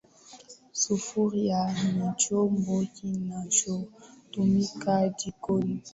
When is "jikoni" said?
5.09-5.83